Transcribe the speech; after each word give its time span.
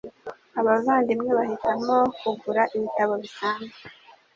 Abavandimwe 0.59 1.31
bahitagamo 1.37 1.97
kugura 2.19 2.61
ibitabo 2.75 3.13
bisanzwe 3.21 3.77